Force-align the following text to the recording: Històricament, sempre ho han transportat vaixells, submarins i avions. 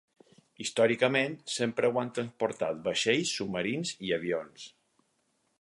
Històricament, 0.63 1.35
sempre 1.57 1.91
ho 1.91 2.01
han 2.03 2.11
transportat 2.19 2.83
vaixells, 2.89 3.37
submarins 3.41 3.95
i 4.09 4.15
avions. 4.21 4.69